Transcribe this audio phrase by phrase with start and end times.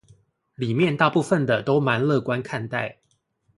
[0.57, 2.97] 裡面大部分的都蠻樂觀看待